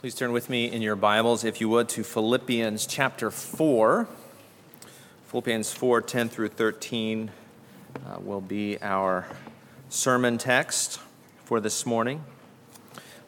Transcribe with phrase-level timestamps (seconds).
[0.00, 4.08] Please turn with me in your Bibles, if you would, to Philippians chapter 4.
[5.26, 7.30] Philippians 4 10 through 13
[8.06, 9.28] uh, will be our
[9.90, 11.00] sermon text
[11.44, 12.24] for this morning.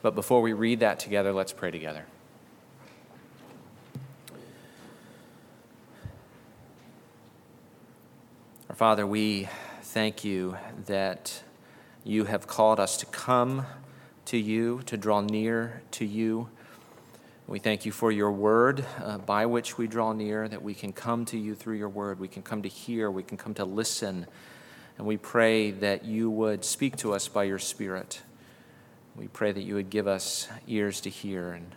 [0.00, 2.06] But before we read that together, let's pray together.
[8.70, 9.46] Our Father, we
[9.82, 11.42] thank you that
[12.02, 13.66] you have called us to come
[14.24, 16.48] to you, to draw near to you
[17.48, 20.92] we thank you for your word uh, by which we draw near, that we can
[20.92, 22.20] come to you through your word.
[22.20, 24.26] We can come to hear, we can come to listen.
[24.96, 28.22] And we pray that you would speak to us by your Spirit.
[29.16, 31.52] We pray that you would give us ears to hear.
[31.52, 31.74] And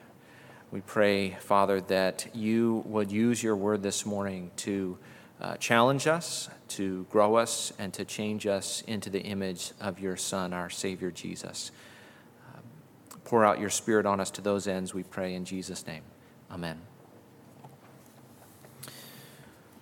[0.71, 4.97] we pray, Father, that you would use your word this morning to
[5.41, 10.15] uh, challenge us, to grow us, and to change us into the image of your
[10.15, 11.71] Son, our Savior Jesus.
[13.25, 16.03] Pour out your Spirit on us to those ends, we pray in Jesus' name.
[16.49, 16.79] Amen.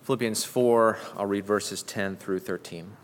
[0.04, 2.98] Philippians 4, I'll read verses 10 through 13.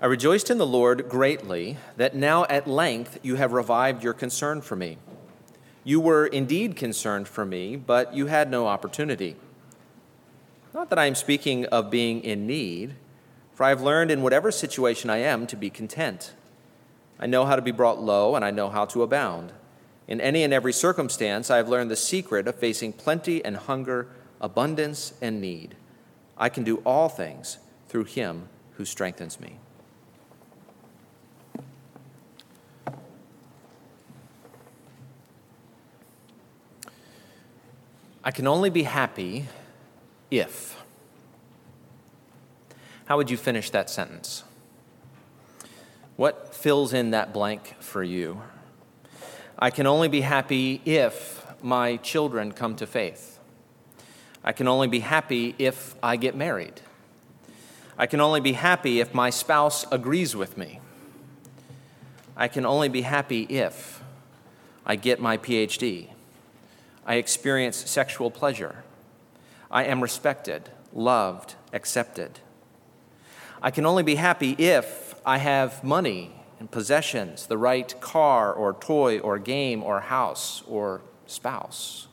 [0.00, 4.60] I rejoiced in the Lord greatly that now at length you have revived your concern
[4.60, 4.98] for me.
[5.82, 9.36] You were indeed concerned for me, but you had no opportunity.
[10.72, 12.96] Not that I am speaking of being in need,
[13.52, 16.34] for I have learned in whatever situation I am to be content.
[17.18, 19.52] I know how to be brought low, and I know how to abound.
[20.06, 24.08] In any and every circumstance, I have learned the secret of facing plenty and hunger,
[24.40, 25.76] abundance and need.
[26.36, 29.58] I can do all things through him who strengthens me.
[38.24, 39.46] I can only be happy
[40.30, 40.82] if.
[43.04, 44.44] How would you finish that sentence?
[46.16, 48.40] What fills in that blank for you?
[49.58, 53.40] I can only be happy if my children come to faith.
[54.44, 56.80] I can only be happy if I get married.
[57.98, 60.80] I can only be happy if my spouse agrees with me.
[62.36, 64.02] I can only be happy if
[64.86, 66.08] I get my PhD.
[67.04, 68.84] I experience sexual pleasure.
[69.68, 72.38] I am respected, loved, accepted.
[73.60, 78.74] I can only be happy if I have money and possessions, the right car or
[78.74, 82.08] toy or game or house or spouse.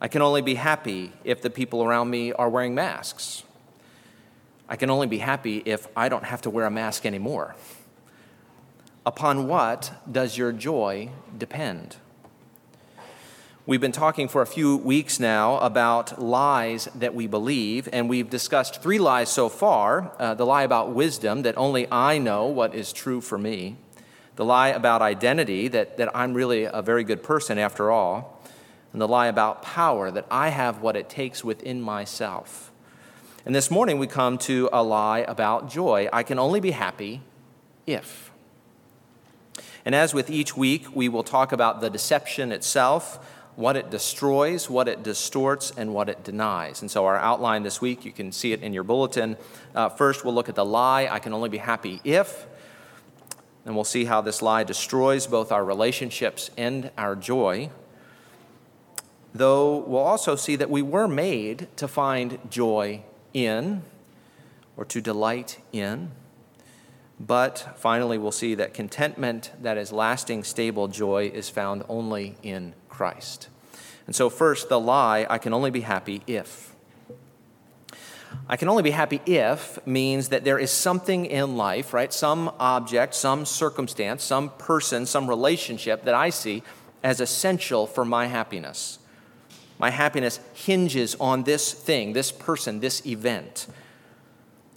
[0.00, 3.42] I can only be happy if the people around me are wearing masks.
[4.68, 7.54] I can only be happy if I don't have to wear a mask anymore.
[9.04, 11.96] Upon what does your joy depend?
[13.66, 18.30] We've been talking for a few weeks now about lies that we believe, and we've
[18.30, 22.74] discussed three lies so far uh, the lie about wisdom, that only I know what
[22.74, 23.76] is true for me,
[24.36, 28.42] the lie about identity, that, that I'm really a very good person after all,
[28.94, 32.72] and the lie about power, that I have what it takes within myself.
[33.44, 36.08] And this morning we come to a lie about joy.
[36.14, 37.20] I can only be happy
[37.86, 38.32] if.
[39.84, 43.18] And as with each week, we will talk about the deception itself
[43.56, 46.82] what it destroys, what it distorts, and what it denies.
[46.82, 49.36] And so, our outline this week, you can see it in your bulletin.
[49.74, 52.46] Uh, first, we'll look at the lie I can only be happy if.
[53.64, 57.70] And we'll see how this lie destroys both our relationships and our joy.
[59.34, 63.02] Though we'll also see that we were made to find joy
[63.32, 63.82] in
[64.76, 66.10] or to delight in.
[67.20, 72.74] But finally, we'll see that contentment that is lasting, stable joy is found only in
[73.00, 73.48] Christ.
[74.04, 76.76] And so, first, the lie I can only be happy if.
[78.46, 82.12] I can only be happy if means that there is something in life, right?
[82.12, 86.62] Some object, some circumstance, some person, some relationship that I see
[87.02, 88.98] as essential for my happiness.
[89.78, 93.66] My happiness hinges on this thing, this person, this event.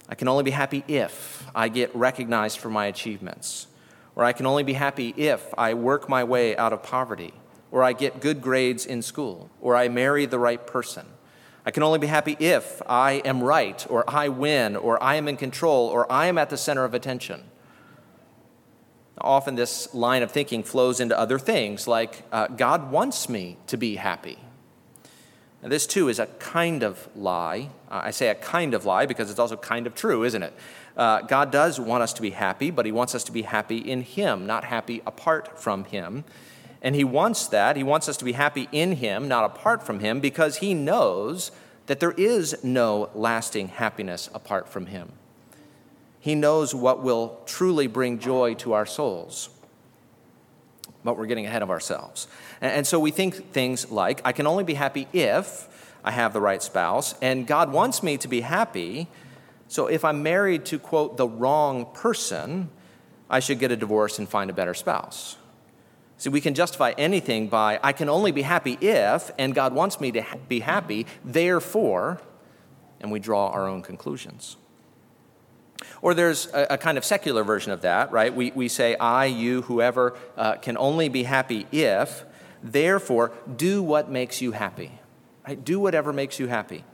[0.08, 3.66] I can only be happy if I get recognized for my achievements.
[4.16, 7.34] Or I can only be happy if I work my way out of poverty
[7.74, 11.04] or I get good grades in school, or I marry the right person.
[11.66, 15.26] I can only be happy if I am right, or I win, or I am
[15.26, 17.42] in control, or I am at the center of attention.
[19.18, 23.76] Often, this line of thinking flows into other things, like uh, God wants me to
[23.76, 24.38] be happy.
[25.60, 27.70] Now, this too is a kind of lie.
[27.90, 30.54] Uh, I say a kind of lie because it's also kind of true, isn't it?
[30.96, 33.78] Uh, God does want us to be happy, but He wants us to be happy
[33.78, 36.22] in Him, not happy apart from Him.
[36.84, 37.76] And He wants that.
[37.76, 41.50] He wants us to be happy in Him, not apart from Him, because He knows
[41.86, 45.10] that there is no lasting happiness apart from Him.
[46.20, 49.50] He knows what will truly bring joy to our souls.
[51.04, 52.26] but we're getting ahead of ourselves.
[52.60, 55.68] And so we think things like, I can only be happy if
[56.02, 59.06] I have the right spouse, and God wants me to be happy.
[59.68, 62.70] So if I'm married to, quote, the wrong person,
[63.28, 65.36] I should get a divorce and find a better spouse.
[66.18, 70.00] See, we can justify anything by, I can only be happy if, and God wants
[70.00, 72.20] me to be happy, therefore,
[73.00, 74.56] and we draw our own conclusions.
[76.00, 78.34] Or there's a, a, kind of secular version of that, right?
[78.34, 82.24] We, we say, I, you, whoever uh, can only be happy if,
[82.62, 84.92] therefore, do what makes you happy.
[85.46, 85.62] Right?
[85.62, 86.84] Do whatever makes you happy.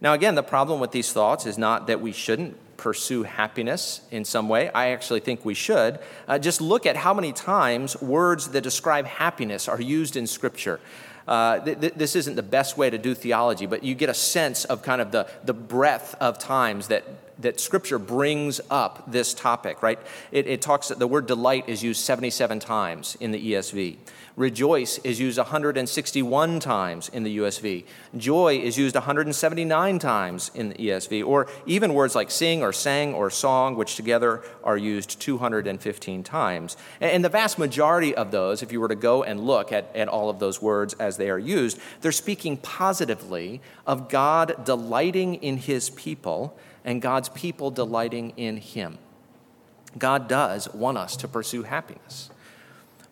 [0.00, 4.24] Now, again, the problem with these thoughts is not that we shouldn't pursue happiness in
[4.24, 4.70] some way.
[4.70, 6.00] I actually think we should.
[6.26, 10.80] Uh, just look at how many times words that describe happiness are used in Scripture.
[11.28, 14.14] Uh, th- th- this isn't the best way to do theology, but you get a
[14.14, 17.04] sense of kind of the, the breadth of times that
[17.40, 19.98] that Scripture brings up this topic, right?
[20.30, 23.96] It, it talks, the word delight is used 77 times in the ESV.
[24.40, 27.84] Rejoice is used 161 times in the ESV.
[28.16, 31.26] Joy is used 179 times in the ESV.
[31.26, 36.78] Or even words like sing or sang or song, which together are used 215 times.
[37.02, 40.08] And the vast majority of those, if you were to go and look at, at
[40.08, 45.58] all of those words as they are used, they're speaking positively of God delighting in
[45.58, 48.96] his people and God's people delighting in Him.
[49.98, 52.30] God does want us to pursue happiness.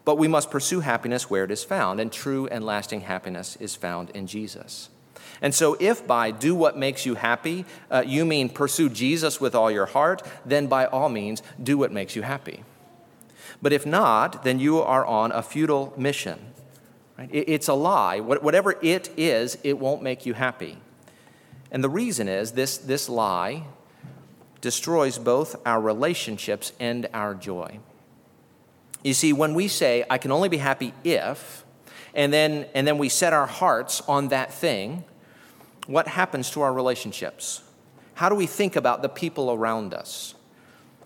[0.09, 3.77] But we must pursue happiness where it is found, and true and lasting happiness is
[3.77, 4.89] found in Jesus.
[5.43, 9.55] And so, if by do what makes you happy, uh, you mean pursue Jesus with
[9.55, 12.65] all your heart, then by all means, do what makes you happy.
[13.61, 16.39] But if not, then you are on a futile mission.
[17.19, 17.29] Right?
[17.31, 18.19] It's a lie.
[18.21, 20.79] Whatever it is, it won't make you happy.
[21.71, 23.65] And the reason is this, this lie
[24.63, 27.81] destroys both our relationships and our joy.
[29.03, 31.65] You see, when we say, I can only be happy if,
[32.15, 35.05] and then, and then we set our hearts on that thing,
[35.87, 37.63] what happens to our relationships?
[38.15, 40.35] How do we think about the people around us?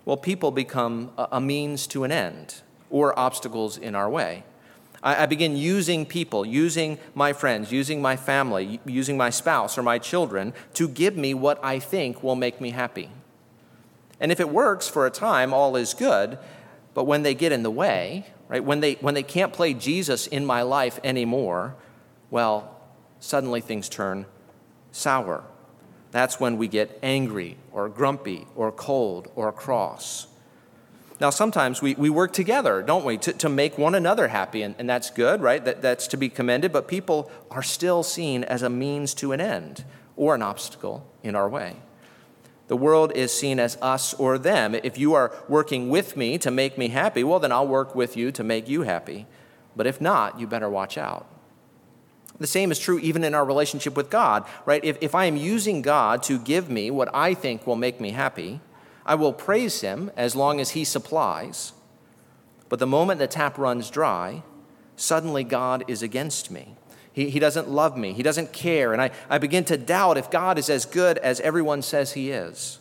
[0.05, 4.43] Well, people become a means to an end or obstacles in our way.
[5.01, 9.83] I, I begin using people, using my friends, using my family, using my spouse or
[9.83, 13.09] my children to give me what I think will make me happy.
[14.19, 16.37] And if it works for a time, all is good.
[16.93, 20.27] But when they get in the way, right, when they, when they can't play Jesus
[20.27, 21.75] in my life anymore,
[22.29, 22.79] well,
[23.19, 24.25] suddenly things turn
[24.91, 25.43] sour.
[26.11, 30.27] That's when we get angry or grumpy or cold or cross.
[31.19, 34.75] Now, sometimes we, we work together, don't we, to, to make one another happy, and,
[34.77, 35.63] and that's good, right?
[35.63, 39.39] That, that's to be commended, but people are still seen as a means to an
[39.39, 39.85] end
[40.15, 41.77] or an obstacle in our way.
[42.73, 44.73] The world is seen as us or them.
[44.73, 48.17] If you are working with me to make me happy, well, then I'll work with
[48.17, 49.27] you to make you happy.
[49.75, 51.27] But if not, you better watch out.
[52.39, 54.83] The same is true even in our relationship with God, right?
[54.83, 58.09] If, if I am using God to give me what I think will make me
[58.09, 58.59] happy,
[59.05, 61.73] I will praise him as long as he supplies.
[62.69, 64.41] But the moment the tap runs dry,
[64.95, 66.75] suddenly God is against me.
[67.13, 68.13] He, he doesn't love me.
[68.13, 68.91] He doesn't care.
[68.91, 72.31] And I, I begin to doubt if God is as good as everyone says he
[72.31, 72.79] is.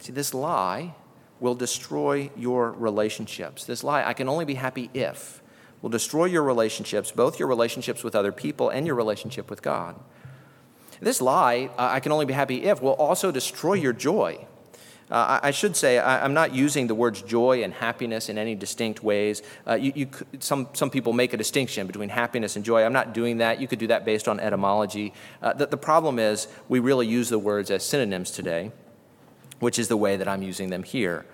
[0.00, 0.94] See, this lie
[1.38, 3.64] will destroy your relationships.
[3.64, 5.40] This lie, I can only be happy if,
[5.80, 9.96] will destroy your relationships, both your relationships with other people and your relationship with God.
[11.00, 14.46] This lie, I can only be happy if, will also destroy your joy.
[15.12, 18.54] Uh, I, should say, I, am not using the words joy and happiness in any
[18.54, 19.42] distinct ways.
[19.68, 20.08] Uh, you, you,
[20.40, 22.82] some, some people make a distinction between happiness and joy.
[22.82, 23.60] I'm not doing that.
[23.60, 25.12] You could do that based on etymology.
[25.42, 28.72] Uh, the, the problem is, we really use the words as synonyms today,
[29.60, 31.26] which is the way that I'm using them here.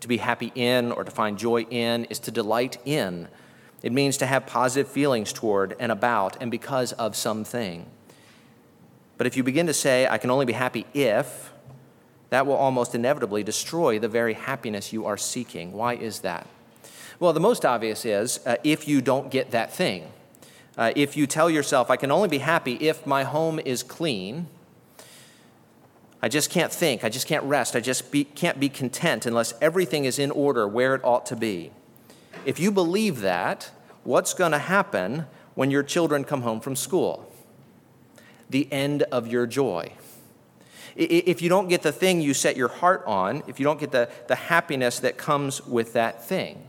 [0.00, 3.28] To be happy in or to find joy in is to delight in.
[3.82, 7.86] It means to have positive feelings toward and about and because of something.
[9.16, 11.51] But if you begin to say, I can only be happy if,
[12.32, 15.70] that will almost inevitably destroy the very happiness you are seeking.
[15.70, 16.46] Why is that?
[17.20, 20.10] Well, the most obvious is uh, if you don't get that thing.
[20.78, 24.46] Uh, if you tell yourself, I can only be happy if my home is clean,
[26.22, 29.52] I just can't think, I just can't rest, I just be, can't be content unless
[29.60, 31.70] everything is in order where it ought to be.
[32.46, 33.72] If you believe that,
[34.04, 37.30] what's going to happen when your children come home from school?
[38.48, 39.92] The end of your joy.
[40.96, 43.92] If you don't get the thing you set your heart on, if you don't get
[43.92, 46.66] the, the happiness that comes with that thing,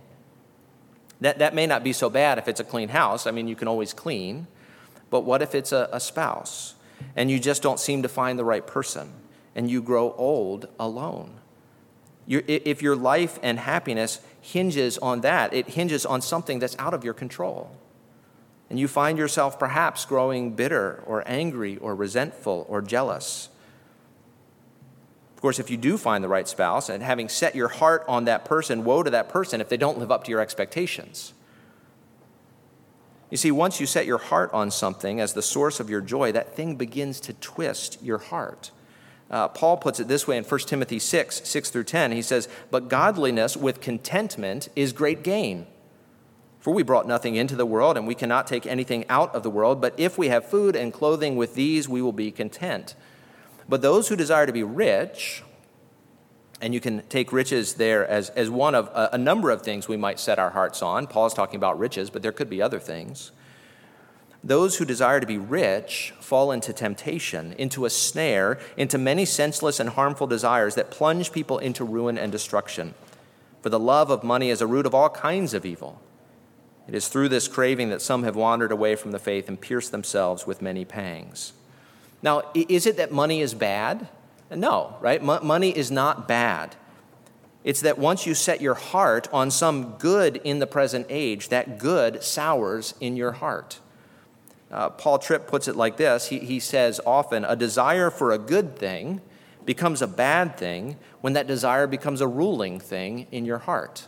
[1.22, 3.28] that, that may not be so bad if it's a clean house.
[3.28, 4.48] I mean, you can always clean.
[5.10, 6.76] But what if it's a, a spouse
[7.16, 9.12] and you just don't seem to find the right person
[9.56, 11.40] and you grow old alone?
[12.28, 15.54] If your life and happiness hinges on that.
[15.54, 17.72] It hinges on something that's out of your control.
[18.70, 23.50] And you find yourself perhaps growing bitter or angry or resentful or jealous.
[25.44, 28.24] Of course, if you do find the right spouse and having set your heart on
[28.24, 31.34] that person, woe to that person if they don't live up to your expectations.
[33.30, 36.32] You see, once you set your heart on something as the source of your joy,
[36.32, 38.72] that thing begins to twist your heart.
[39.30, 42.14] Uh, Paul puts it this way in 1 Timothy 6 6 through 10.
[42.14, 45.68] He says, But godliness with contentment is great gain.
[46.62, 49.50] For we brought nothing into the world, and we cannot take anything out of the
[49.50, 49.82] world.
[49.82, 52.96] But if we have food and clothing with these, we will be content.
[53.68, 55.44] But those who desire to be rich,
[56.62, 59.88] and you can take riches there as, as one of a, a number of things
[59.88, 61.08] we might set our hearts on.
[61.08, 63.32] Paul's talking about riches, but there could be other things.
[64.44, 69.80] Those who desire to be rich fall into temptation, into a snare, into many senseless
[69.80, 72.94] and harmful desires that plunge people into ruin and destruction.
[73.62, 76.02] For the love of money is a root of all kinds of evil.
[76.90, 79.92] It is through this craving that some have wandered away from the faith and pierced
[79.92, 81.54] themselves with many pangs.
[82.24, 84.08] Now, is it that money is bad?
[84.50, 85.22] No, right?
[85.22, 86.76] money is not bad.
[87.64, 91.78] It's that once you set your heart on some good in the present age, that
[91.78, 93.80] good sours in your heart.
[94.72, 98.38] Uh, Paul Tripp puts it like this he, he says often, a desire for a
[98.38, 99.22] good thing
[99.66, 104.08] becomes a bad thing when that desire becomes a ruling thing in your heart.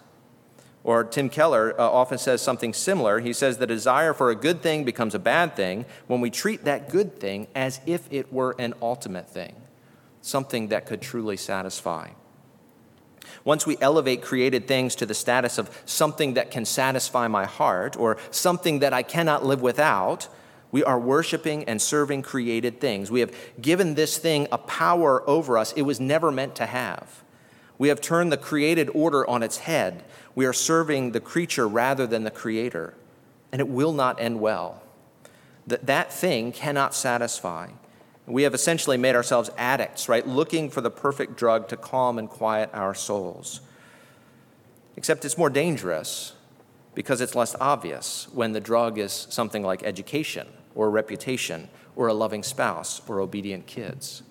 [0.85, 3.19] Or Tim Keller uh, often says something similar.
[3.19, 6.63] He says the desire for a good thing becomes a bad thing when we treat
[6.65, 9.55] that good thing as if it were an ultimate thing,
[10.21, 12.09] something that could truly satisfy.
[13.43, 17.97] Once we elevate created things to the status of something that can satisfy my heart
[17.97, 20.27] or something that I cannot live without,
[20.71, 23.09] we are worshiping and serving created things.
[23.09, 27.23] We have given this thing a power over us it was never meant to have.
[27.77, 30.03] We have turned the created order on its head.
[30.33, 32.93] We are serving the creature rather than the creator,
[33.51, 34.81] and it will not end well.
[35.67, 37.69] That, that thing cannot satisfy.
[38.27, 40.25] We have essentially made ourselves addicts, right?
[40.27, 43.61] Looking for the perfect drug to calm and quiet our souls.
[44.95, 46.33] Except it's more dangerous
[46.95, 52.13] because it's less obvious when the drug is something like education or reputation or a
[52.13, 54.23] loving spouse or obedient kids.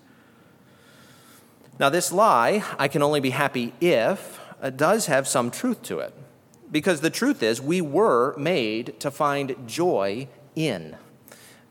[1.78, 5.98] Now, this lie, I can only be happy if, uh, does have some truth to
[5.98, 6.14] it.
[6.70, 10.96] Because the truth is, we were made to find joy in.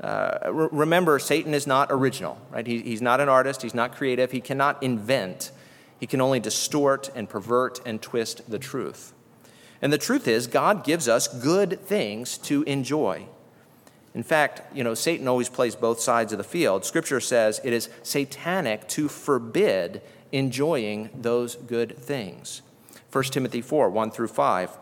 [0.01, 2.67] Uh, re- remember, Satan is not original, right?
[2.67, 5.51] He, he's not an artist, he's not creative, he cannot invent.
[5.99, 9.13] He can only distort and pervert and twist the truth.
[9.81, 13.27] And the truth is, God gives us good things to enjoy.
[14.15, 16.85] In fact, you know, Satan always plays both sides of the field.
[16.85, 20.01] Scripture says it is satanic to forbid
[20.31, 22.61] enjoying those good things.
[23.11, 24.77] 1 Timothy 4 1 through 5.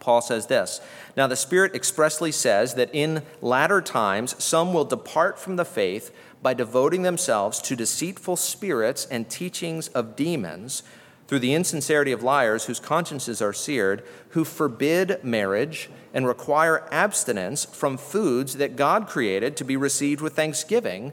[0.00, 0.80] Paul says this
[1.16, 6.14] Now the Spirit expressly says that in latter times some will depart from the faith
[6.42, 10.82] by devoting themselves to deceitful spirits and teachings of demons
[11.28, 17.64] through the insincerity of liars whose consciences are seared, who forbid marriage and require abstinence
[17.64, 21.12] from foods that God created to be received with thanksgiving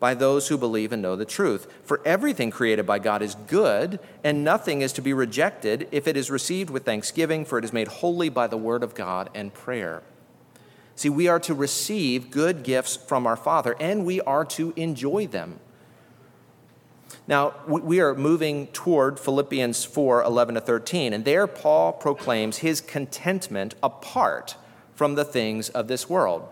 [0.00, 1.72] by those who believe and know the truth.
[1.84, 6.16] For everything created by God is good, and nothing is to be rejected if it
[6.16, 9.54] is received with thanksgiving, for it is made holy by the word of God and
[9.54, 10.02] prayer.
[10.96, 15.28] See, we are to receive good gifts from our Father, and we are to enjoy
[15.28, 15.60] them.
[17.32, 22.82] Now, we are moving toward Philippians 4 11 to 13, and there Paul proclaims his
[22.82, 24.56] contentment apart
[24.94, 26.46] from the things of this world.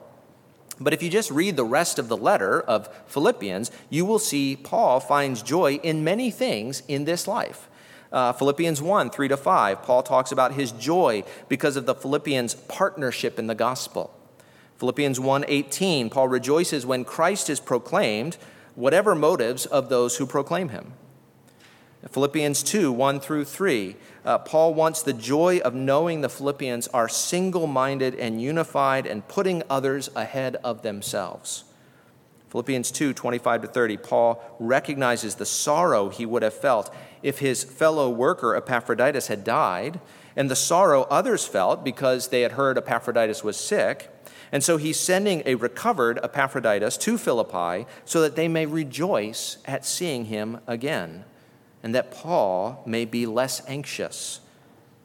[0.80, 4.56] But if you just read the rest of the letter of Philippians, you will see
[4.56, 7.68] Paul finds joy in many things in this life.
[8.10, 12.54] Uh, Philippians 1 3 to 5, Paul talks about his joy because of the Philippians'
[12.54, 14.18] partnership in the gospel.
[14.78, 18.38] Philippians 1 18, Paul rejoices when Christ is proclaimed
[18.80, 20.94] whatever motives of those who proclaim him.
[22.08, 23.94] Philippians 2 1 through 3,
[24.24, 29.28] uh, Paul wants the joy of knowing the Philippians are single minded and unified and
[29.28, 31.64] putting others ahead of themselves.
[32.48, 37.64] Philippians 2 25 to 30, Paul recognizes the sorrow he would have felt if his
[37.64, 40.00] fellow worker Epaphroditus had died,
[40.36, 44.10] and the sorrow others felt because they had heard Epaphroditus was sick.
[44.52, 49.84] And so he's sending a recovered Epaphroditus to Philippi so that they may rejoice at
[49.84, 51.24] seeing him again,
[51.82, 54.40] and that Paul may be less anxious.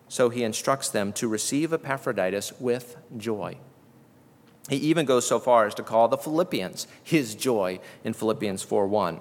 [0.08, 3.58] So he instructs them to receive Epaphroditus with joy.
[4.70, 8.88] He even goes so far as to call the Philippians his joy in Philippians 4
[8.88, 9.20] 1.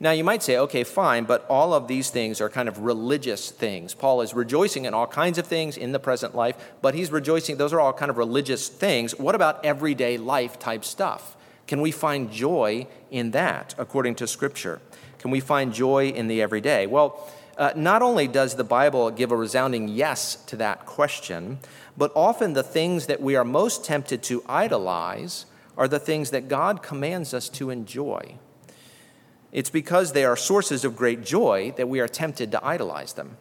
[0.00, 3.50] Now, you might say, okay, fine, but all of these things are kind of religious
[3.50, 3.94] things.
[3.94, 7.56] Paul is rejoicing in all kinds of things in the present life, but he's rejoicing,
[7.56, 9.18] those are all kind of religious things.
[9.18, 11.36] What about everyday life type stuff?
[11.66, 14.80] Can we find joy in that, according to Scripture?
[15.18, 16.86] Can we find joy in the everyday?
[16.86, 21.58] Well, uh, not only does the Bible give a resounding yes to that question,
[21.96, 26.46] but often the things that we are most tempted to idolize are the things that
[26.46, 28.36] God commands us to enjoy.
[29.52, 33.36] It's because they are sources of great joy that we are tempted to idolize them.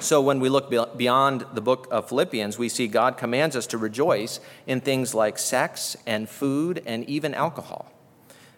[0.00, 3.78] So when we look beyond the book of Philippians, we see God commands us to
[3.78, 7.92] rejoice in things like sex and food and even alcohol.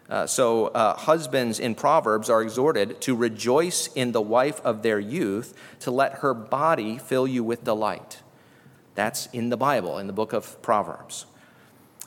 [0.09, 4.99] Uh, so, uh, husbands in Proverbs are exhorted to rejoice in the wife of their
[4.99, 8.21] youth, to let her body fill you with delight.
[8.93, 11.25] That's in the Bible, in the book of Proverbs.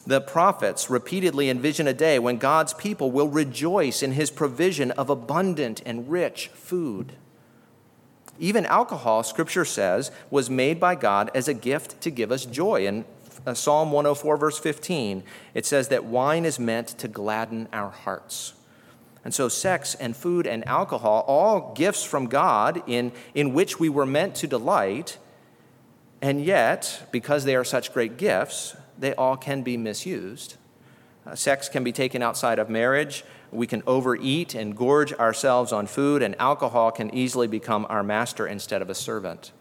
[0.09, 5.11] The prophets repeatedly envision a day when God's people will rejoice in his provision of
[5.11, 7.13] abundant and rich food.
[8.39, 12.87] Even alcohol, scripture says, was made by God as a gift to give us joy.
[12.87, 13.05] In
[13.47, 18.55] uh, Psalm 104, verse 15, it says that wine is meant to gladden our hearts.
[19.27, 23.91] And so, sex and food and alcohol, all gifts from God in, in which we
[23.91, 25.19] were meant to delight,
[26.23, 30.57] and yet, because they are such great gifts, they all can be misused.
[31.27, 33.25] Uh, sex can be taken outside of marriage.
[33.51, 38.47] We can overeat and gorge ourselves on food, and alcohol can easily become our master
[38.47, 39.53] instead of a servant.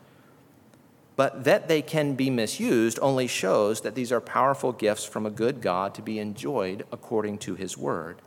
[1.15, 5.31] But that they can be misused only shows that these are powerful gifts from a
[5.31, 8.21] good God to be enjoyed according to his word.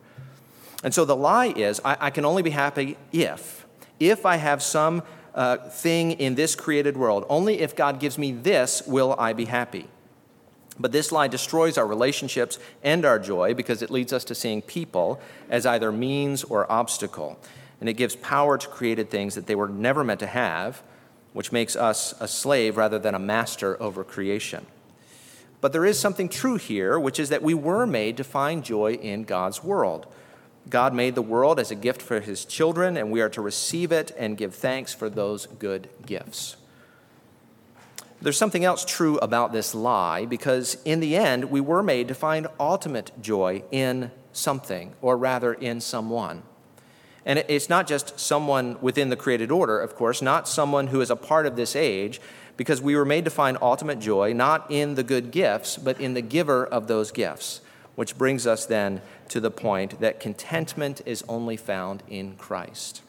[0.82, 3.66] And so the lie is I, I can only be happy if,
[4.00, 5.02] if I have some
[5.34, 7.24] uh, thing in this created world.
[7.28, 9.88] Only if God gives me this will I be happy.
[10.80, 14.62] But this lie destroys our relationships and our joy because it leads us to seeing
[14.62, 15.20] people
[15.50, 17.38] as either means or obstacle.
[17.80, 20.82] And it gives power to created things that they were never meant to have,
[21.34, 24.64] which makes us a slave rather than a master over creation.
[25.60, 28.94] But there is something true here, which is that we were made to find joy
[28.94, 30.06] in God's world.
[30.70, 33.92] God made the world as a gift for his children, and we are to receive
[33.92, 36.56] it and give thanks for those good gifts.
[38.22, 42.14] There's something else true about this lie because, in the end, we were made to
[42.14, 46.42] find ultimate joy in something, or rather, in someone.
[47.24, 51.10] And it's not just someone within the created order, of course, not someone who is
[51.10, 52.20] a part of this age,
[52.58, 56.12] because we were made to find ultimate joy not in the good gifts, but in
[56.12, 57.62] the giver of those gifts.
[57.94, 63.00] Which brings us then to the point that contentment is only found in Christ.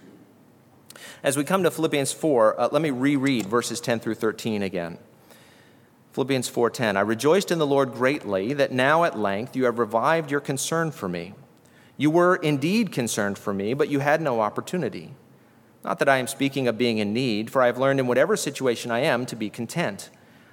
[1.24, 4.98] As we come to Philippians 4, uh, let me reread verses 10 through 13 again.
[6.14, 10.30] Philippians 4:10 I rejoiced in the Lord greatly that now at length you have revived
[10.30, 11.34] your concern for me.
[11.96, 15.14] You were indeed concerned for me, but you had no opportunity.
[15.84, 18.36] Not that I am speaking of being in need, for I have learned in whatever
[18.36, 20.10] situation I am to be content.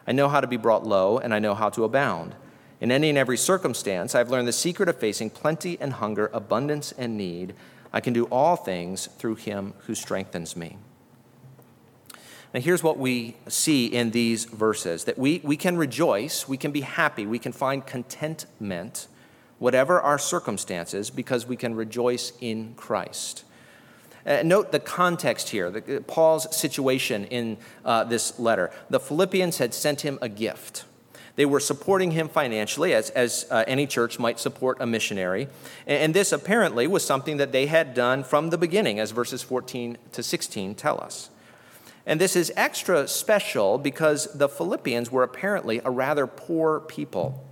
[0.06, 2.34] I know how to be brought low, and I know how to abound.
[2.80, 6.30] In any and every circumstance, I have learned the secret of facing plenty and hunger,
[6.32, 7.54] abundance and need.
[7.92, 10.76] I can do all things through him who strengthens me.
[12.54, 16.70] Now, here's what we see in these verses that we, we can rejoice, we can
[16.70, 19.06] be happy, we can find contentment,
[19.58, 23.44] whatever our circumstances, because we can rejoice in Christ.
[24.24, 28.70] Uh, note the context here, the, Paul's situation in uh, this letter.
[28.88, 30.84] The Philippians had sent him a gift.
[31.38, 35.46] They were supporting him financially, as, as uh, any church might support a missionary.
[35.86, 39.40] And, and this apparently was something that they had done from the beginning, as verses
[39.40, 41.30] 14 to 16 tell us.
[42.04, 47.46] And this is extra special because the Philippians were apparently a rather poor people.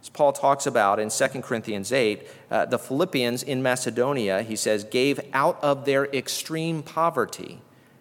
[0.00, 4.82] As Paul talks about in 2 Corinthians 8, uh, the Philippians in Macedonia, he says,
[4.82, 7.60] gave out of their extreme poverty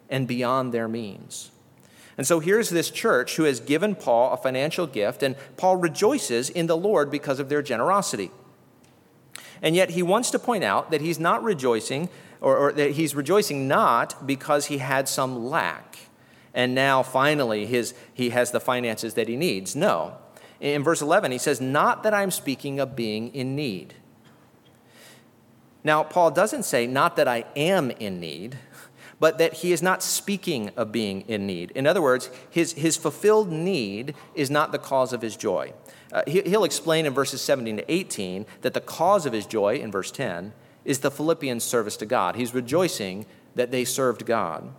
[0.09, 1.51] and beyond their means.
[2.17, 6.49] And so here's this church who has given Paul a financial gift, and Paul rejoices
[6.49, 8.32] in the Lord because of their generosity.
[9.62, 13.15] And yet he wants to point out that he's not rejoicing, or, or that he's
[13.15, 15.97] rejoicing not because he had some lack,
[16.54, 19.75] and now finally his, he has the finances that he needs.
[19.75, 20.17] No.
[20.62, 23.95] In verse 11, he says, Not that I'm speaking of being in need.
[25.84, 28.58] Now, Paul doesn't say, Not that I am in need
[29.19, 31.71] but that he is not speaking of being in need.
[31.71, 35.73] In other words, his, his fulfilled need is not the cause of his joy.
[36.12, 39.78] Uh, he, he'll explain in verses 17 to 18 that the cause of his joy,
[39.78, 42.36] in verse 10, is the Philippians' service to God.
[42.36, 43.25] He's rejoicing
[43.56, 44.71] that they served God.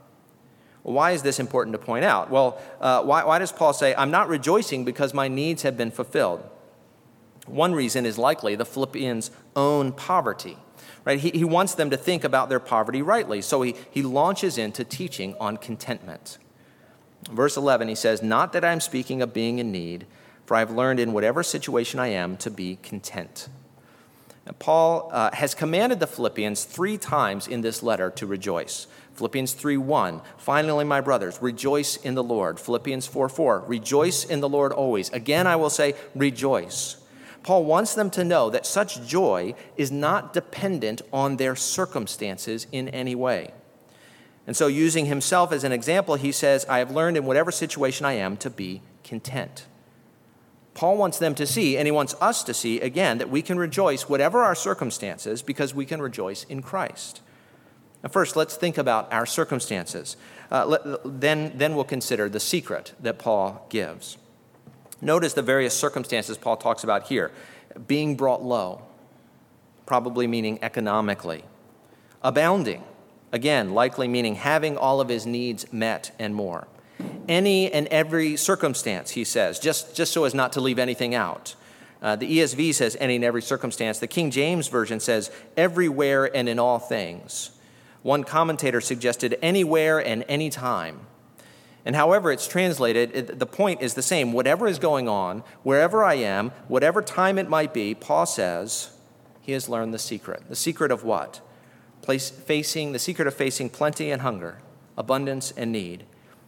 [0.83, 2.31] why is this important to point out?
[2.31, 5.91] Well, uh, why, why does Paul say, I'm not rejoicing because my needs have been
[5.91, 6.49] fulfilled?
[7.47, 10.59] One reason is likely the Philippians' own poverty.
[11.07, 11.21] Right?
[11.21, 14.83] He, he wants them to think about their poverty rightly, so he, he launches into
[14.83, 16.39] teaching on contentment.
[17.31, 20.07] Verse 11, he says, Not that I'm speaking of being in need,
[20.45, 23.49] for I've learned in whatever situation I am to be content.
[24.59, 28.89] Paul uh, has commanded the Philippians three times in this letter to rejoice.
[29.15, 32.61] Philippians 3 1, finally, my brothers, rejoice in the Lord.
[32.61, 35.09] Philippians 4 4, rejoice in the Lord always.
[35.11, 36.97] Again, I will say, rejoice.
[37.47, 42.89] Paul wants them to know that such joy is not dependent on their circumstances in
[42.89, 43.53] any way.
[44.49, 48.05] And so, using himself as an example, he says, I have learned in whatever situation
[48.05, 49.67] I am to be content.
[50.75, 53.59] Paul wants them to see, and he wants us to see, again, that we can
[53.61, 57.21] rejoice whatever our circumstances because we can rejoice in Christ.
[58.03, 60.17] Now, first, let's think about our circumstances.
[60.51, 64.19] Uh, let, then, then we'll consider the secret that Paul gives.
[65.01, 67.31] Notice the various circumstances Paul talks about here
[67.87, 68.83] being brought low,
[69.85, 71.45] probably meaning economically,
[72.23, 72.83] abounding,
[73.33, 76.67] again, likely meaning having all of his needs met and more
[77.29, 81.55] any and every circumstance, he says, just, just so as not to leave anything out.
[82.03, 83.99] Uh, the ESV says any and every circumstance.
[83.99, 87.51] The King James Version says everywhere and in all things.
[88.03, 91.01] One commentator suggested anywhere and any time.
[91.87, 94.35] And however it's translated, it, the point is the same.
[94.35, 98.91] Whatever is going on, wherever I am, whatever time it might be, Paul says
[99.41, 100.43] he has learned the secret.
[100.51, 101.41] The secret of what?
[102.03, 104.59] Place, facing the secret of facing plenty and hunger,
[104.99, 106.05] abundance and need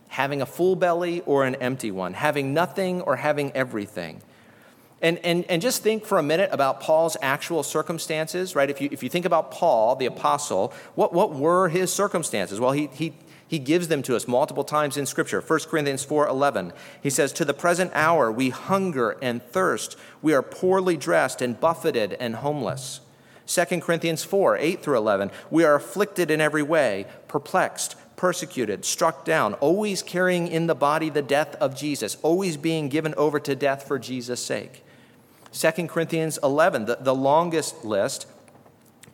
[0.08, 4.20] having a full belly or an empty one, having nothing or having everything.
[5.00, 8.68] And, and, and just think for a minute about Paul's actual circumstances, right?
[8.68, 12.58] If you, if you think about Paul, the apostle, what, what were his circumstances?
[12.58, 13.12] Well, he, he,
[13.48, 15.40] he gives them to us multiple times in Scripture.
[15.40, 19.96] 1 Corinthians 4.11, he says, To the present hour we hunger and thirst.
[20.20, 23.00] We are poorly dressed and buffeted and homeless.
[23.46, 29.24] 2 Corinthians 4, 8 through 11, we are afflicted in every way, perplexed, persecuted, struck
[29.24, 33.56] down, always carrying in the body the death of Jesus, always being given over to
[33.56, 34.84] death for Jesus' sake.
[35.52, 38.26] 2 Corinthians 11, the, the longest list,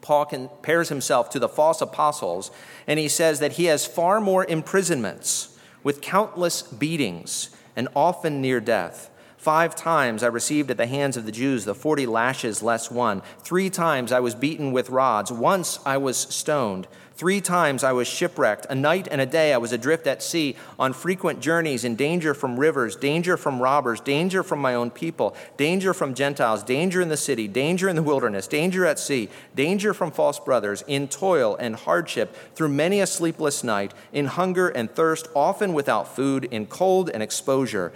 [0.05, 2.51] Paul compares himself to the false apostles,
[2.87, 8.61] and he says that he has far more imprisonments with countless beatings and often near
[8.61, 9.09] death.
[9.45, 13.21] Five times I received at the hands of the Jews the 40 lashes less one.
[13.41, 15.31] Three times I was beaten with rods.
[15.31, 16.89] Once I was stoned.
[17.13, 18.67] Three times I was shipwrecked.
[18.71, 22.33] A night and a day I was adrift at sea, on frequent journeys, in danger
[22.33, 27.11] from rivers, danger from robbers, danger from my own people, danger from Gentiles, danger in
[27.11, 31.55] the city, danger in the wilderness, danger at sea, danger from false brothers, in toil
[31.57, 36.65] and hardship, through many a sleepless night, in hunger and thirst, often without food, in
[36.65, 37.93] cold and exposure.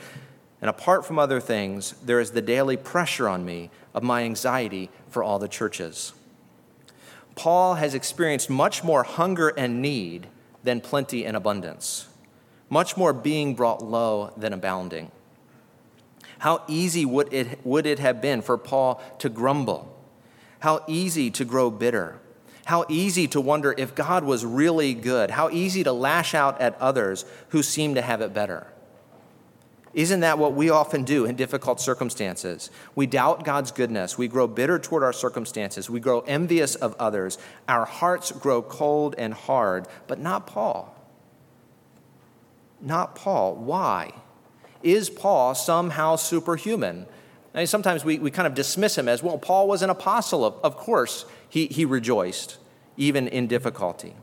[0.60, 4.90] And apart from other things, there is the daily pressure on me of my anxiety
[5.08, 6.12] for all the churches.
[7.36, 10.26] Paul has experienced much more hunger and need
[10.64, 12.08] than plenty and abundance,
[12.68, 15.12] much more being brought low than abounding.
[16.40, 19.94] How easy would it, would it have been for Paul to grumble?
[20.60, 22.18] How easy to grow bitter?
[22.64, 25.30] How easy to wonder if God was really good?
[25.30, 28.66] How easy to lash out at others who seem to have it better?
[29.98, 32.70] Isn't that what we often do in difficult circumstances?
[32.94, 34.16] We doubt God's goodness.
[34.16, 35.90] We grow bitter toward our circumstances.
[35.90, 37.36] We grow envious of others.
[37.66, 40.94] Our hearts grow cold and hard, but not Paul.
[42.80, 43.56] Not Paul.
[43.56, 44.12] Why?
[44.84, 47.06] Is Paul somehow superhuman?
[47.52, 50.44] I mean, sometimes we, we kind of dismiss him as, well, Paul was an apostle.
[50.44, 52.58] Of, of course, he, he rejoiced,
[52.96, 54.14] even in difficulty.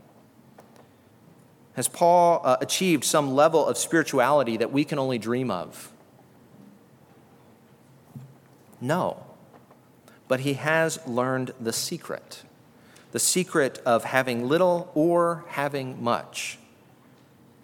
[1.76, 5.92] Has Paul uh, achieved some level of spirituality that we can only dream of?
[8.80, 9.22] No.
[10.26, 12.42] But he has learned the secret
[13.12, 16.58] the secret of having little or having much.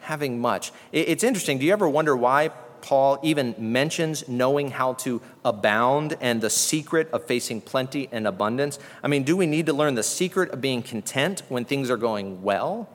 [0.00, 0.72] Having much.
[0.92, 1.58] It's interesting.
[1.58, 2.48] Do you ever wonder why
[2.80, 8.78] Paul even mentions knowing how to abound and the secret of facing plenty and abundance?
[9.02, 11.98] I mean, do we need to learn the secret of being content when things are
[11.98, 12.88] going well?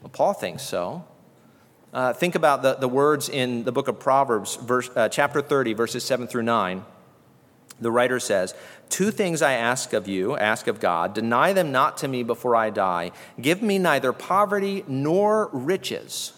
[0.00, 1.04] Well, Paul thinks so.
[1.92, 5.74] Uh, think about the, the words in the book of Proverbs, verse, uh, chapter 30,
[5.74, 6.84] verses 7 through 9.
[7.80, 8.54] The writer says,
[8.88, 12.54] Two things I ask of you, ask of God, deny them not to me before
[12.54, 13.10] I die.
[13.40, 16.34] Give me neither poverty nor riches.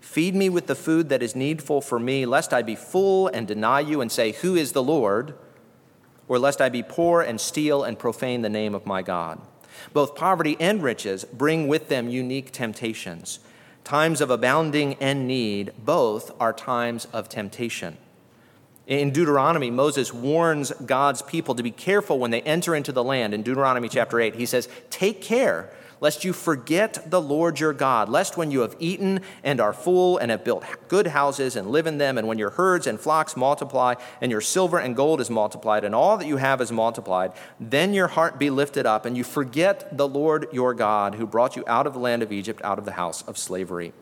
[0.00, 3.48] Feed me with the food that is needful for me, lest I be full and
[3.48, 5.34] deny you and say, Who is the Lord?
[6.28, 9.40] Or lest I be poor and steal and profane the name of my God.
[9.92, 13.40] Both poverty and riches bring with them unique temptations.
[13.84, 17.98] Times of abounding and need, both are times of temptation.
[18.86, 23.32] In Deuteronomy, Moses warns God's people to be careful when they enter into the land.
[23.32, 28.08] In Deuteronomy chapter 8, he says, Take care lest you forget the Lord your God,
[28.08, 31.86] lest when you have eaten and are full and have built good houses and live
[31.86, 35.30] in them, and when your herds and flocks multiply, and your silver and gold is
[35.30, 39.16] multiplied, and all that you have is multiplied, then your heart be lifted up, and
[39.16, 42.60] you forget the Lord your God, who brought you out of the land of Egypt,
[42.64, 43.92] out of the house of slavery.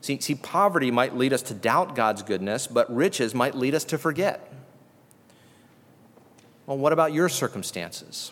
[0.00, 3.84] See, see, poverty might lead us to doubt God's goodness, but riches might lead us
[3.84, 4.52] to forget.
[6.66, 8.30] Well, what about your circumstances?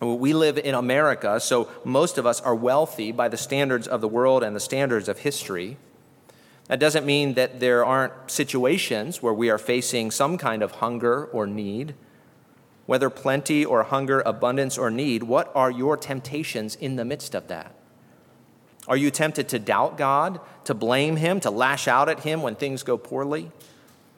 [0.00, 4.08] We live in America, so most of us are wealthy by the standards of the
[4.08, 5.78] world and the standards of history.
[6.66, 11.24] That doesn't mean that there aren't situations where we are facing some kind of hunger
[11.26, 11.94] or need.
[12.84, 17.48] Whether plenty or hunger, abundance or need, what are your temptations in the midst of
[17.48, 17.74] that?
[18.86, 22.54] Are you tempted to doubt God, to blame Him, to lash out at Him when
[22.54, 23.50] things go poorly?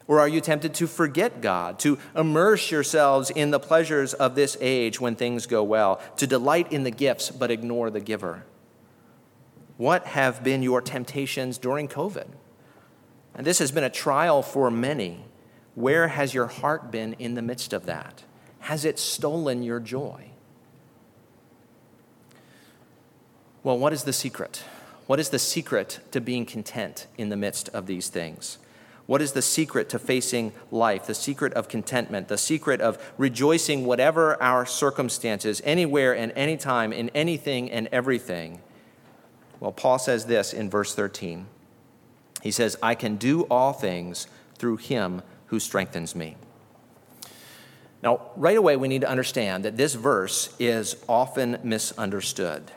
[0.08, 4.56] Or are you tempted to forget God, to immerse yourselves in the pleasures of this
[4.58, 8.44] age when things go well, to delight in the gifts but ignore the giver?
[9.76, 12.26] What have been your temptations during COVID?
[13.34, 15.24] And this has been a trial for many.
[15.74, 18.24] Where has your heart been in the midst of that?
[18.60, 20.30] Has it stolen your joy?
[23.62, 24.64] Well, what is the secret?
[25.06, 28.58] What is the secret to being content in the midst of these things?
[29.08, 31.06] What is the secret to facing life?
[31.06, 37.08] The secret of contentment, the secret of rejoicing whatever our circumstances, anywhere and anytime, in
[37.14, 38.60] anything and everything?
[39.60, 41.46] Well, Paul says this in verse 13.
[42.42, 44.26] He says, I can do all things
[44.58, 46.36] through him who strengthens me.
[48.02, 52.72] Now, right away, we need to understand that this verse is often misunderstood.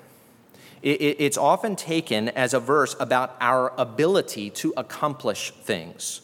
[0.82, 6.22] It's often taken as a verse about our ability to accomplish things.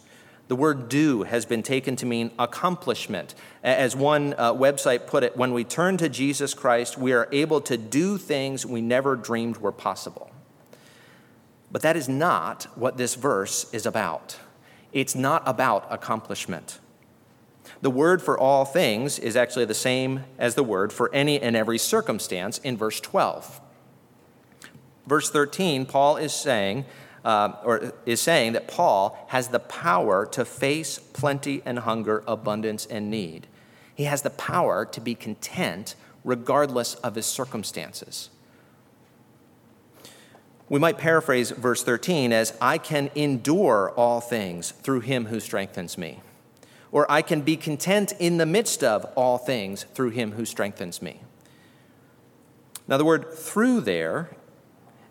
[0.48, 3.36] The word do has been taken to mean accomplishment.
[3.64, 7.62] As one uh, website put it, when we turn to Jesus Christ, we are able
[7.62, 10.32] to do things we never dreamed were possible.
[11.72, 14.40] But that is not what this verse is about.
[14.94, 16.80] It's not about accomplishment.
[17.82, 21.56] The word for all things is actually the same as the word for any and
[21.56, 23.62] every circumstance in verse 12
[25.08, 26.86] verse 13, Paul is saying,
[27.26, 32.86] uh, or is saying that Paul has the power to face plenty and hunger, abundance
[32.86, 33.48] and need.
[33.96, 38.30] He has the power to be content regardless of his circumstances.
[40.70, 45.98] We might paraphrase verse 13 as I can endure all things through him who strengthens
[45.98, 46.20] me.
[46.92, 51.02] Or I can be content in the midst of all things through him who strengthens
[51.02, 51.22] me.
[52.88, 54.30] Now, the word through there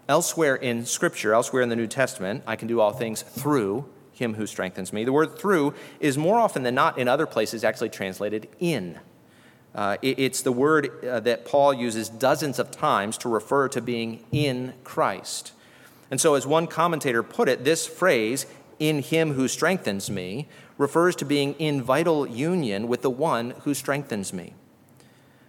[0.08, 4.34] Elsewhere in Scripture, elsewhere in the New Testament, I can do all things through him
[4.34, 5.04] who strengthens me.
[5.04, 8.98] The word through is more often than not in other places actually translated in.
[9.74, 13.80] Uh, it, it's the word uh, that Paul uses dozens of times to refer to
[13.80, 15.52] being in Christ.
[16.10, 18.46] And so, as one commentator put it, this phrase,
[18.78, 23.74] in him who strengthens me, refers to being in vital union with the one who
[23.74, 24.54] strengthens me.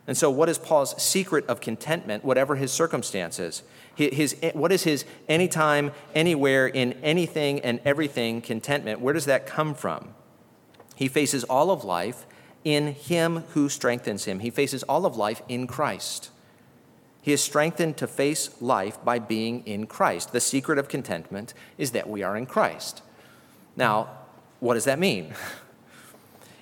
[0.08, 3.62] And so, what is Paul's secret of contentment, whatever his circumstances?
[3.94, 9.02] His, what is his anytime, anywhere, in anything and everything contentment?
[9.02, 10.10] Where does that come from?
[10.96, 12.26] He faces all of life
[12.64, 14.40] in Him who strengthens him.
[14.40, 16.32] He faces all of life in Christ.
[17.22, 20.32] He is strengthened to face life by being in Christ.
[20.32, 23.02] The secret of contentment is that we are in Christ.
[23.76, 24.10] Now,
[24.60, 25.34] what does that mean?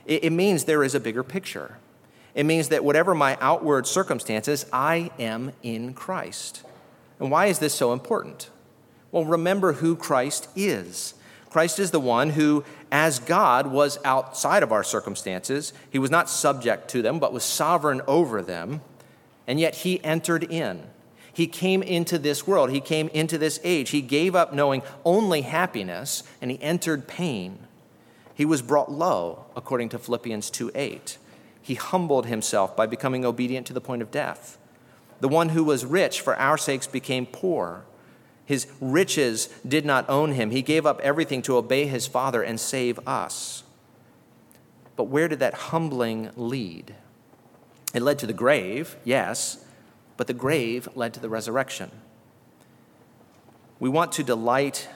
[0.08, 1.80] It means there is a bigger picture.
[2.36, 6.63] It means that whatever my outward circumstances, I am in Christ.
[7.19, 8.50] And why is this so important?
[9.12, 11.13] Well, remember who Christ is.
[11.50, 15.71] Christ is the one who, as God, was outside of our circumstances.
[15.89, 18.82] He was not subject to them, but was sovereign over them.
[19.48, 20.84] And yet he entered in.
[21.32, 22.71] He came into this world.
[22.71, 23.91] He came into this age.
[23.91, 27.60] He gave up knowing only happiness and he entered pain.
[28.34, 31.17] He was brought low, according to Philippians 2 8.
[31.65, 34.60] He humbled himself by becoming obedient to the point of death.
[35.19, 37.86] The one who was rich for our sakes became poor.
[38.45, 40.51] His riches did not own him.
[40.51, 43.63] He gave up everything to obey his Father and save us.
[44.95, 46.93] But where did that humbling lead?
[47.95, 49.65] It led to the grave, yes,
[50.17, 51.89] but the grave led to the resurrection.
[53.80, 54.88] We want to delight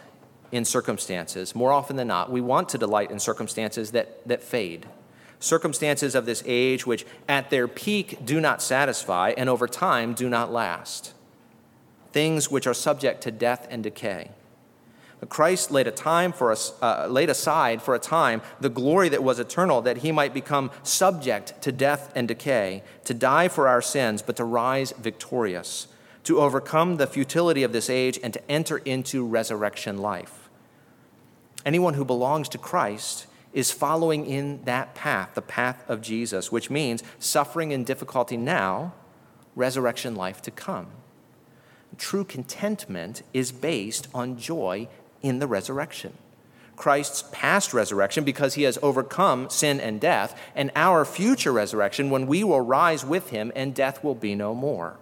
[0.51, 1.55] in circumstances.
[1.55, 4.85] More often than not, we want to delight in circumstances that, that fade
[5.39, 10.29] circumstances of this age which at their peak do not satisfy and over time do
[10.29, 11.13] not last,
[12.11, 14.31] things which are subject to death and decay.
[15.27, 19.23] Christ laid, a time for us, uh, laid aside for a time the glory that
[19.23, 23.81] was eternal, that he might become subject to death and decay, to die for our
[23.81, 25.87] sins, but to rise victorious,
[26.23, 30.49] to overcome the futility of this age, and to enter into resurrection life.
[31.65, 36.69] Anyone who belongs to Christ is following in that path, the path of Jesus, which
[36.69, 38.93] means suffering and difficulty now,
[39.55, 40.87] resurrection life to come.
[41.97, 44.87] True contentment is based on joy
[45.21, 46.13] in the resurrection.
[46.75, 52.25] Christ's past resurrection because he has overcome sin and death, and our future resurrection when
[52.25, 54.97] we will rise with him and death will be no more.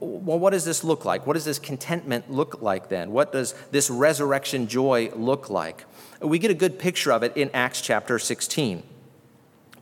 [0.00, 1.26] Well, what does this look like?
[1.26, 3.12] What does this contentment look like then?
[3.12, 5.84] What does this resurrection joy look like?
[6.20, 8.82] We get a good picture of it in Acts chapter 16.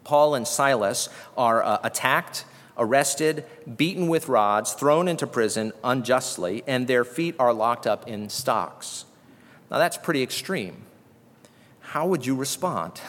[0.02, 2.44] Paul and Silas are uh, attacked
[2.76, 3.44] arrested,
[3.76, 9.04] beaten with rods, thrown into prison unjustly, and their feet are locked up in stocks.
[9.70, 10.84] Now, that's pretty extreme.
[11.80, 13.00] How would you respond?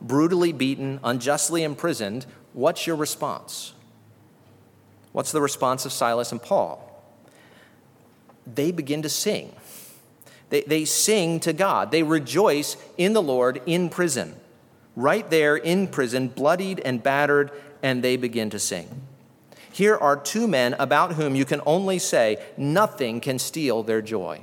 [0.00, 3.72] Brutally beaten, unjustly imprisoned, what's your response?
[5.12, 6.90] What's the response of Silas and Paul?
[8.46, 9.54] They begin to sing.
[10.50, 11.90] They, they sing to God.
[11.90, 14.36] They rejoice in the Lord in prison.
[14.96, 17.50] Right there in prison, bloodied and battered
[17.82, 19.02] and they begin to sing.
[19.72, 24.42] Here are two men about whom you can only say nothing can steal their joy.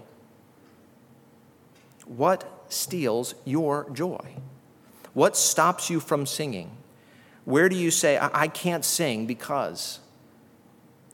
[2.05, 4.35] What steals your joy?
[5.13, 6.71] What stops you from singing?
[7.45, 10.00] Where do you say, I, I can't sing because?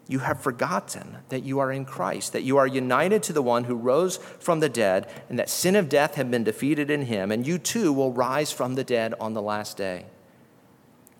[0.09, 3.65] You have forgotten that you are in Christ, that you are united to the one
[3.65, 7.31] who rose from the dead, and that sin of death had been defeated in him,
[7.31, 10.05] and you too will rise from the dead on the last day.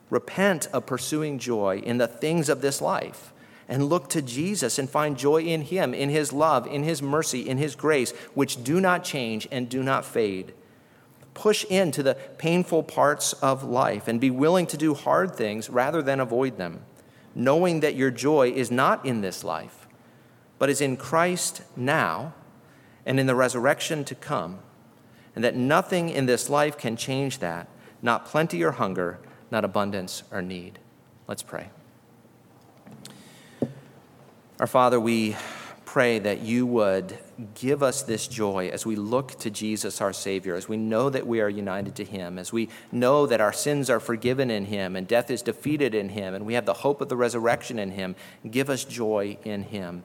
[0.09, 3.33] Repent of pursuing joy in the things of this life
[3.67, 7.47] and look to Jesus and find joy in Him, in His love, in His mercy,
[7.47, 10.53] in His grace, which do not change and do not fade.
[11.33, 16.01] Push into the painful parts of life and be willing to do hard things rather
[16.01, 16.81] than avoid them,
[17.37, 19.87] knowing that your joy is not in this life,
[20.59, 22.33] but is in Christ now
[23.05, 24.59] and in the resurrection to come,
[25.35, 27.69] and that nothing in this life can change that,
[28.01, 29.19] not plenty or hunger
[29.51, 30.79] not abundance or need.
[31.27, 31.69] Let's pray.
[34.59, 35.35] Our Father, we
[35.85, 37.17] pray that you would
[37.53, 41.27] give us this joy as we look to Jesus, our Savior, as we know that
[41.27, 44.95] we are united to Him, as we know that our sins are forgiven in Him
[44.95, 47.91] and death is defeated in Him, and we have the hope of the resurrection in
[47.91, 48.15] Him.
[48.49, 50.03] Give us joy in Him.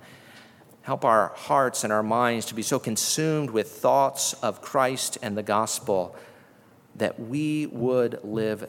[0.82, 5.36] Help our hearts and our minds to be so consumed with thoughts of Christ and
[5.36, 6.16] the gospel
[6.96, 8.68] that we would live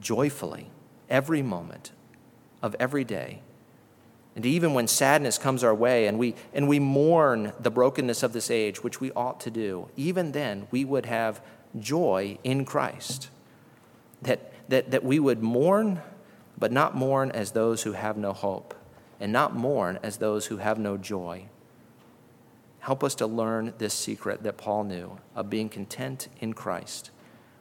[0.00, 0.68] joyfully
[1.08, 1.92] every moment
[2.62, 3.42] of every day.
[4.36, 8.32] And even when sadness comes our way and we, and we mourn the brokenness of
[8.32, 11.40] this age, which we ought to do, even then we would have
[11.78, 13.28] joy in Christ.
[14.22, 16.00] That, that, that we would mourn,
[16.56, 18.74] but not mourn as those who have no hope,
[19.18, 21.46] and not mourn as those who have no joy.
[22.80, 27.10] Help us to learn this secret that Paul knew of being content in Christ.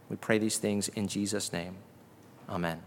[0.08, 1.76] We pray these things in Jesus' name.
[2.48, 2.82] Amen.